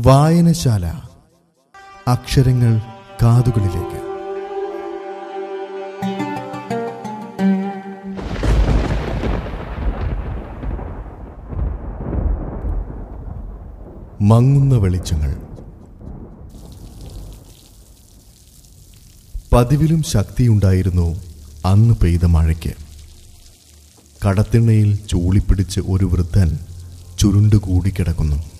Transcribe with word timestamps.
വായനശാല. 0.00 0.86
അക്ഷരങ്ങൾ 2.08 2.80
കാതുകളിലേക്ക്. 3.22 3.98
മങ്ങുന്ന 14.22 14.74
വെളിച്ചങ്ങൾ. 14.74 15.36
പതിവിലും 19.52 20.02
ശക്തിയുണ്ടായിരുന്നു 20.02 21.20
അന്ന് 21.66 21.94
പെയ്ത 21.94 22.24
മഴയ്ക്ക്. 22.24 22.72
കടത്തിണ്ണയിൽ 24.26 24.96
ചൂളിപ്പിടിച്ച് 25.06 25.80
ഒരു 25.80 26.04
വൃദ്ധൻ 26.04 26.58
ചുരുണ്ടുകൂടിക്കിടക്കുന്നു. 27.18 28.57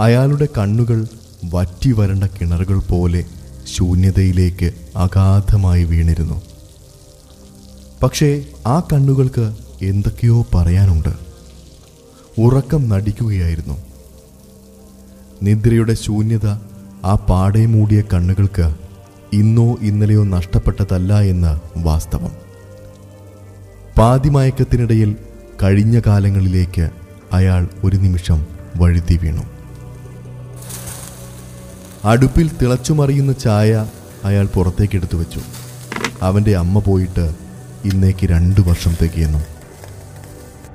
അയാളുടെ 0.00 0.48
കണ്ണുകൾ 0.58 1.06
വറ്റി 1.44 1.92
വരണ്ട 1.92 2.24
കിണറുകൾ 2.24 2.78
പോലെ 2.78 3.24
ശൂന്യതയിലേക്ക് 3.66 4.72
അഗാധമായി 4.96 5.84
വീണിരുന്നു. 5.84 6.42
പക്ഷേ 8.02 8.44
ആ 8.66 8.80
കണ്ണുകൾക്ക് 8.80 9.52
എന്തൊക്കെയോ 9.82 10.46
പറയാനുണ്ട്. 10.54 11.08
ഉറക്കം 12.38 12.88
നടിക്കുകയായിരുന്നു. 12.88 13.78
നിദ്രയുടെ 15.42 15.94
ശൂന്യത 15.94 16.46
ആ 17.04 17.14
പാടെ 17.14 17.66
മൂടിയ 17.66 18.02
കണ്ണുകൾക്ക് 18.14 18.74
ഇന്നോ 19.32 19.76
ഇന്നലെയോ 19.82 20.24
നഷ്ടപ്പെട്ടതല്ല 20.24 21.20
എന്ന് 21.20 21.60
വാസ്തവം. 21.78 22.32
പാതിമയക്കത്തിനിടയിൽ 23.98 25.16
കഴിഞ്ഞ 25.62 26.00
കാലങ്ങളിലേക്ക് 26.06 26.90
അയാൾ 27.32 27.68
ഒരു 27.84 27.96
നിമിഷം 27.96 28.46
വഴുതി 28.76 29.16
വീണു. 29.16 29.55
അടുപ്പിൽ 32.06 32.50
തിളച്ചുമറിയുന്ന 32.62 33.32
ചായ 33.32 33.86
അയാൾ 34.24 34.46
പുറത്തേക്ക് 34.46 34.96
എടുത്തു 34.96 35.16
വെച്ചു. 35.16 35.40
അവന്റെ 36.22 36.56
അമ്മ 36.56 36.78
പോയിട്ട് 36.78 37.34
ഇന്നേക്ക് 37.84 38.26
രണ്ടു 38.26 38.60
വർഷം 38.60 38.94
തികയുന്നു 39.02 39.38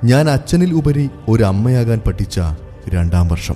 ഞാൻ 0.04 0.30
അച്ഛനിൽ 0.30 0.74
ഉപരി 0.74 1.10
ഒരു 1.28 1.44
അമ്മയാകാൻ 1.44 2.00
പഠിച്ച 2.06 2.40
രണ്ടാം 2.88 3.28
വർഷം. 3.28 3.54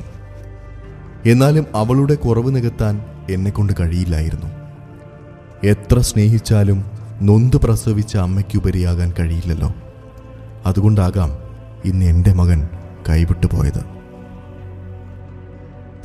എന്നാലും 1.27 1.67
അവളുടെ 1.75 2.14
കുറവ് 2.14 2.56
നികത്താൻ 2.56 3.03
എന്നെക്കൊണ്ട് 3.31 3.73
കഴിയില്ലായിരുന്നു. 3.81 4.47
എത്ര 5.64 5.98
സ്നേഹിച്ചാലും 5.98 6.84
നൊന്ത് 7.23 7.56
പ്രസവിച്ച 7.56 8.17
അമ്മയ്ക്കുപരിയാകാൻ 8.17 9.14
കഴിയില്ലല്ലോ. 9.20 9.75
അതുകൊണ്ടാകാം 10.67 11.31
ഇന്ന് 11.84 12.05
എന്റെ 12.05 12.33
മകൻ 12.33 12.69
കൈവിട്ടു 13.08 13.47
പോയത് 13.47 13.84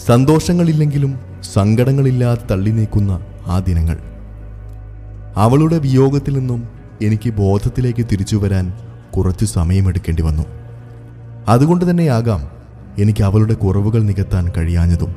സന്തോഷങ്ങളില്ലെങ്കിലും 0.07 1.30
സങ്കടങ്ങളില്ലാതെ 1.43 2.47
തള്ളി 2.51 2.69
നീക്കുന്ന 2.69 3.19
ആ 3.47 3.59
ദിനങ്ങൾ. 3.59 3.97
അവളുടെ 5.35 5.77
വിയോഗത്തിൽ 5.77 6.39
നിന്നും 6.39 6.67
എനിക്ക് 7.01 7.29
ബോധത്തിലേക്ക് 7.29 8.05
തിരിച്ചു 8.11 8.35
വരാൻ 8.35 8.73
കുറച്ച് 9.17 9.45
സമയമെടുക്കേണ്ടി 9.45 10.23
വന്നു. 10.23 10.43
അതുകൊണ്ട് 11.47 11.89
തന്നെയാകാം 11.89 12.51
എനിക്ക് 13.01 13.23
അവളുടെ 13.23 13.53
കുറവുകൾ 13.53 14.03
നികത്താൻ 14.03 14.51
കഴിയാഞ്ഞതും. 14.57 15.15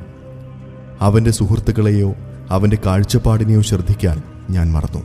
അവന്റെ 1.01 1.31
സുഹൃത്തുക്കളെയോ 1.31 2.15
അവന്റെ 2.51 2.79
കാഴ്ചപ്പാടിനെയോ 2.87 3.63
ശ്രദ്ധിക്കാൻ 3.63 4.23
ഞാൻ 4.51 4.73
മറന്നു. 4.73 5.03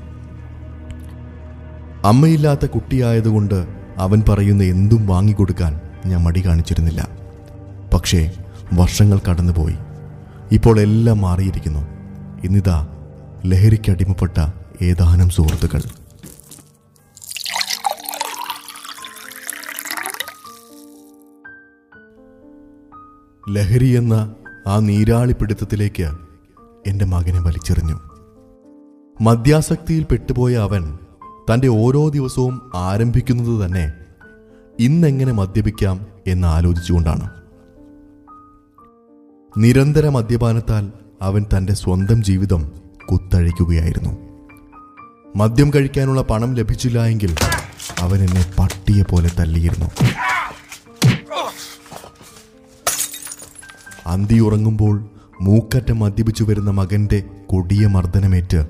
അമ്മയില്ലാത്ത 2.05 2.65
കുട്ടിയായതുകൊണ്ട് 2.65 3.67
അവൻ 3.97 4.23
പറയുന്ന 4.29 4.63
എന്തും 4.63 5.07
വാങ്ങിക്കൊടുക്കാൻ 5.07 5.79
ഞാൻ 6.05 6.23
മടി 6.23 6.47
കാണിച്ചിരുന്നില്ല. 6.47 7.07
പക്ഷേ 7.93 8.31
വർഷങ്ങൾ 8.73 9.19
കടന്നുപോയി. 9.29 9.75
ഇപ്പോൾ 10.51 10.79
എല്ലാം 10.79 11.21
മാറിയിരിക്കുന്നു. 11.21 11.79
ഇന്നിതാ 12.43 12.87
ലഹരിക്കടിമപ്പെട്ട 13.45 14.47
ഏതാനും 14.81 15.29
സുഹൃത്തുക്കൾ. 15.29 15.81
ലഹരി 23.49 23.85
എന്ന 23.85 24.35
ആ 24.67 24.79
നീരാളിപ്പിടുത്തത്തിലേക്ക് 24.79 26.11
എന്റെ 26.87 27.05
മകനെ 27.05 27.39
വലിച്ചെറിഞ്ഞു. 27.39 27.99
മദ്യാസക്തിയിൽ 29.21 30.03
പെട്ടുപോയ 30.03 30.55
അവൻ 30.55 30.97
തന്റെ 31.53 31.67
ഓരോ 31.67 32.09
ദിവസവും 32.09 32.71
ആരംഭിക്കുന്നത് 32.75 33.65
തന്നെ 33.65 33.93
ഇന്നെങ്ങനെ 34.79 35.31
മദ്യപിക്കാം 35.31 36.07
എന്ന് 36.27 36.47
ആലോചിച്ചുകൊണ്ടാണ്. 36.47 37.38
നിരന്തര 39.57 40.09
മദ്യപാനത്താൽ 40.09 40.91
അവൻ 41.21 41.45
തന്റെ 41.57 41.73
സ്വന്തം 41.73 42.23
ജീവിതം 42.23 42.71
കുത്തഴിക്കുകയായിരുന്നു. 43.11 44.17
മദ്യം 45.35 45.71
കഴിക്കാനുള്ള 45.75 46.21
പണം 46.21 46.53
ലഭിച്ചില്ല 46.53 47.05
എങ്കിൽ 47.05 47.35
അവൻ 47.99 48.19
എന്നെ 48.19 48.53
പട്ടിയെ 48.59 49.03
പോലെ 49.03 49.31
തല്ലിയിരുന്നു. 49.39 49.85
അന്തി 54.05 54.39
ഉറങ്ങുമ്പോൾ 54.39 55.09
മൂക്കറ്റം 55.41 55.99
മദ്യപിച്ചു 55.99 56.43
വരുന്ന 56.43 56.71
മകന്റെ 56.71 57.23
കൊടിയ 57.45 57.87
മർദ്ദനമേറ്റ് 57.87 58.67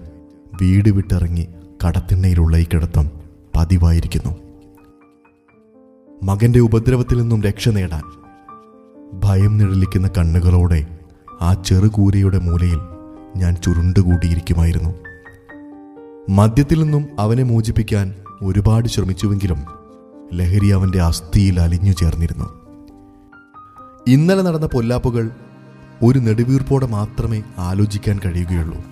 വീട് 0.61 0.89
വിട്ടിറങ്ങി 0.89 1.47
കടത്തിണ്ണയിലുള്ള 1.87 2.57
ഈ 2.57 2.65
കിടത്തം 2.65 3.09
പതിവായിരിക്കുന്നു. 3.55 4.35
മകന്റെ 6.23 6.59
ഉപദ്രവത്തിൽ 6.59 7.21
നിന്നും 7.21 7.43
രക്ഷ 7.43 7.69
നേടാൻ 7.69 8.03
ഭയം 9.13 9.57
നിഴലിക്കുന്ന 9.57 10.09
കണ്ണുകളോടെ 10.17 10.87
ആ 11.41 11.53
ചെറുകൂരയുടെ 11.53 12.39
മൂലയിൽ 12.39 12.79
ഞാൻ 13.35 13.55
ചുരുണ്ടുകൂടിയിരിക്കുമായിരുന്നു. 13.55 14.95
മദ്യത്തിൽ 16.29 16.83
നിന്നും 16.83 17.07
അവനെ 17.19 17.43
മോചിപ്പിക്കാൻ 17.43 18.15
ഒരുപാട് 18.41 18.87
ശ്രമിച്ചുവെങ്കിലും 18.87 19.65
ലഹരി 20.33 20.67
അവന്റെ 20.67 21.01
അസ്ഥിയിൽ 21.01 21.59
അലിഞ്ഞു 21.59 21.91
ചേർന്നിരുന്നു. 21.91 22.49
ഇന്നലെ 24.07 24.41
നടന്ന 24.41 24.65
പൊല്ലാപ്പുകൾ 24.65 25.29
ഒരു 26.03 26.19
നെടുവീർപ്പോടെ 26.19 26.85
മാത്രമേ 26.85 27.43
ആലോചിക്കാൻ 27.57 28.19
കഴിയുകയുള്ളൂ. 28.25 28.83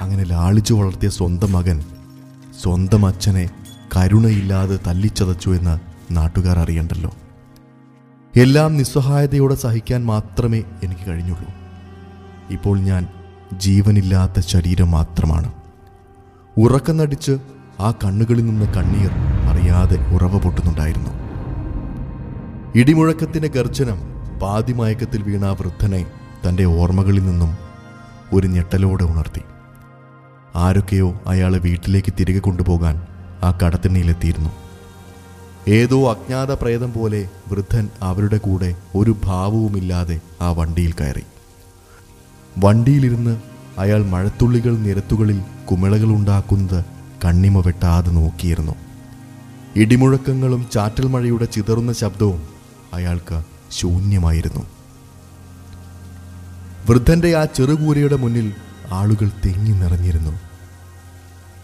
അങ്ങനെ 0.00 0.24
ലാളിച്ചു 0.24 0.74
വളർത്തിയ 0.74 1.08
സ്വന്തം 1.08 1.52
മകൻ 1.52 1.80
സ്വന്തം 2.62 3.06
അച്ഛനെ 3.06 3.50
കരുണയില്ലാതെ 3.96 4.78
തല്ലിച്ചതച്ചു 4.86 5.50
എന്ന് 5.50 5.78
നാട്ടുകാർ 6.16 6.58
അറിയണ്ടല്ലോ. 6.58 7.12
എല്ലാം 8.36 8.76
നിസ്സഹായതയോടെ 8.76 9.54
സഹിക്കാൻ 9.54 10.06
മാത്രമേ 10.06 10.64
എനിക്ക് 10.82 11.10
കഴിഞ്ഞുള്ളൂ. 11.10 11.48
ഇപ്പോൾ 12.50 12.78
ഞാൻ 12.78 13.08
ജീവനില്ലാത്ത 13.52 14.40
ശരീരം 14.40 14.90
മാത്രമാണ്. 14.90 15.52
ഉറക്കം 16.58 16.96
നടിച്ച് 16.96 17.38
ആ 17.80 17.90
കണ്ണുകളിൽ 17.90 18.46
നിന്ന് 18.46 18.66
കണ്ണീർ 18.74 19.10
അറിയാതെ 19.48 19.96
ഉറവ 19.96 20.38
പൊട്ടുന്നുണ്ടായിരുന്നു. 20.38 21.10
ഇടിമുഴക്കത്തിന്റെ 22.74 23.48
ഗർജനം 23.48 23.98
പാതിമയക്കത്തിൽ 24.38 25.22
വീണ 25.22 25.44
ആ 25.44 25.50
വൃദ്ധനെ 25.50 26.06
തന്റെ 26.48 26.64
ഓർമ്മകളിൽ 26.64 27.26
നിന്നും 27.26 27.58
ഒരു 28.32 28.46
ഞെട്ടലോടെ 28.46 29.04
ഉണർത്തി. 29.04 29.40
ആരൊക്കെയോ 30.56 31.20
അയാളെ 31.26 31.58
വീട്ടിലേക്ക് 31.58 32.12
തിരികെ 32.20 32.38
കൊണ്ടുപോകാൻ 32.38 33.06
ആ 33.42 33.58
കടത്തിണ്ണയിലെത്തിയിരുന്നു 33.62 34.67
ഏതോ 35.68 36.10
അജ്ഞാത 36.10 36.52
പ്രേതം 36.52 36.92
പോലെ 36.92 37.28
വൃദ്ധൻ 37.48 37.88
അവരുടെ 38.02 38.36
കൂടെ 38.36 38.76
ഒരു 38.94 39.16
ഭാവവുമില്ലാതെ 39.24 40.20
ആ 40.40 40.50
വണ്ടിയിൽ 40.50 40.92
കയറി. 40.92 41.22
വണ്ടിയിലിരുന്ന് 42.58 43.40
അയാൾ 43.78 44.04
മഴത്തുള്ളികൾ 44.06 44.78
നിരത്തുകളിൽ 44.78 45.42
കുമിളകൾ 45.70 46.06
ഉണ്ടാക്കുന്നത് 46.06 46.84
കണ്ണിമ 47.24 47.58
വെട്ടാതെ 47.58 48.10
നോക്കിയിരുന്നു. 48.10 48.72
ഇടിമുഴക്കങ്ങളും 49.76 50.66
ചാറ്റൽ 50.72 51.06
മഴയുടെ 51.06 51.44
ചിതറുന്ന 51.44 51.92
ശബ്ദവും 51.92 52.48
അയാൾക്ക് 52.94 53.42
ശൂന്യമായിരുന്നു. 53.72 54.66
വൃദ്ധന്റെ 56.90 57.36
ആ 57.36 57.44
ചെറുകൂരയുടെ 57.44 58.16
മുന്നിൽ 58.16 58.52
ആളുകൾ 58.92 59.30
തെങ്ങി 59.46 59.70
നിറഞ്ഞിരുന്നു. 59.70 60.40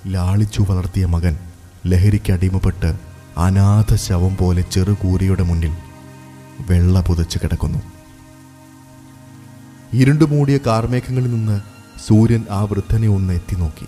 ലാളിച്ചു 0.06 0.66
വളർത്തിയ 0.68 1.06
മകൻ 1.06 1.38
ലഹരിക്ക് 1.86 2.32
അടിമപ്പെട്ട് 2.32 3.13
അനാഥ 3.38 3.94
ശവം 3.94 4.36
പോലെ 4.36 4.62
ചെറുകൂരിയുടെ 4.62 5.42
മുന്നിൽ 5.42 5.72
വെള്ള 6.70 7.00
പുതച്ച് 7.00 7.38
കിടക്കുന്നു. 7.38 7.78
ഇരുണ്ടുമൂടിയ 9.92 10.58
കാർമേഘങ്ങളിൽ 10.66 11.30
നിന്ന് 11.30 11.60
സൂര്യൻ 12.06 12.44
ആ 12.50 12.62
വൃദ്ധനെ 12.62 13.08
ഒന്ന് 13.08 13.34
എത്തി 13.34 13.56
നോക്കി. 13.56 13.86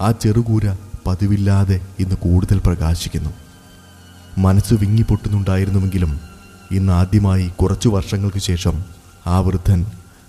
ആ 0.00 0.10
ചെറുകൂര 0.10 0.76
പതിവില്ലാതെ 1.06 1.80
ഇന്ന് 1.98 2.14
കൂടുതൽ 2.14 2.58
പ്രകാശിക്കുന്നു. 2.58 3.30
മനസ്സ് 4.38 4.74
വിങ്ങിപ്പൊട്ടുന്നുണ്ടായിരുന്നുവെങ്കിലും 4.74 6.20
ഇന്ന് 6.70 6.92
ആദ്യമായി 6.92 7.48
കുറച്ചു 7.48 7.88
വർഷങ്ങൾക്ക് 7.88 8.38
ശേഷം 8.38 8.84
ആ 9.26 9.38
വൃദ്ധൻ 9.38 9.86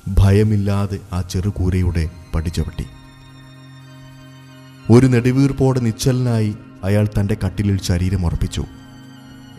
ഭയമില്ലാതെ 0.07 0.99
ആ 1.13 1.21
ചെറുകൂരയുടെ 1.21 2.09
പടിചവിട്ടി. 2.35 2.85
ഒരു 4.91 5.07
നെടുവീർപ്പോടെ 5.07 5.79
നിശ്ചലനായി 5.79 6.55
അയാൾ 6.83 7.09
തന്റെ 7.19 7.37
കട്ടിലിൽ 7.45 7.81
ശരീരം 7.81 8.25
ഉറപ്പിച്ചു 8.25 8.63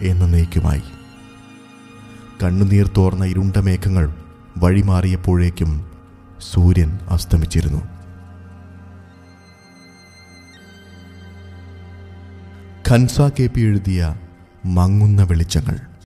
എന്നേക്കുമായി 0.00 0.82
കണ്ണുനീർ 2.42 2.86
തോർന്ന 2.96 3.24
ഇരുണ്ട 3.24 3.56
മേഘങ്ങൾ 3.56 4.14
വഴിമാറിയപ്പോഴേക്കും 4.58 5.90
സൂര്യൻ 6.40 6.98
അസ്തമിച്ചിരുന്നു. 7.10 7.82
ഖൻസ 12.88 13.20
കെ 13.20 13.46
പി 13.46 13.60
എഴുതിയ 13.60 14.16
മങ്ങുന്ന 14.64 15.22
വെളിച്ചങ്ങൾ. 15.22 15.89